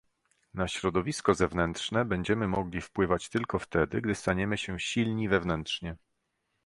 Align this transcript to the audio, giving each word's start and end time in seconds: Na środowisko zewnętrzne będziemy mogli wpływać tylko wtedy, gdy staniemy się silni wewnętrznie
Na 0.53 0.67
środowisko 0.67 1.33
zewnętrzne 1.33 2.05
będziemy 2.05 2.47
mogli 2.47 2.81
wpływać 2.81 3.29
tylko 3.29 3.59
wtedy, 3.59 4.01
gdy 4.01 4.15
staniemy 4.15 4.57
się 4.57 4.79
silni 4.79 5.29
wewnętrznie 5.29 5.95